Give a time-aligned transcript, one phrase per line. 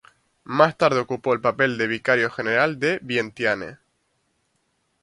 [0.45, 3.77] Más tarde ocupó el papel de vicario general de Vientiane.